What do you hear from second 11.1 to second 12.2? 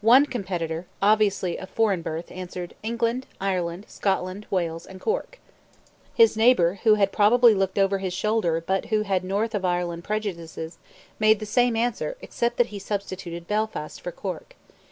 made the same answer